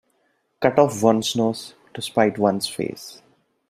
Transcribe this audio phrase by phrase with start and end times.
[0.61, 3.21] Cut off one's nose to spite one's face.